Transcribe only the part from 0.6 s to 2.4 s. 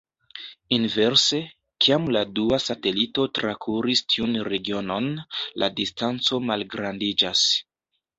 Inverse, kiam la